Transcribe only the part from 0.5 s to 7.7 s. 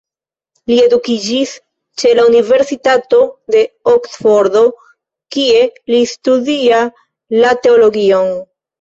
Li edukiĝis ĉe la universitato de Oksfordo, kie li studia la